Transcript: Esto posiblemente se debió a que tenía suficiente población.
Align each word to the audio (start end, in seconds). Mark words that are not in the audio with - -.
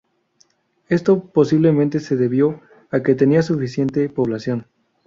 Esto 0.89 1.23
posiblemente 1.25 1.99
se 1.99 2.15
debió 2.15 2.59
a 2.89 3.03
que 3.03 3.13
tenía 3.13 3.43
suficiente 3.43 4.09
población. 4.09 4.65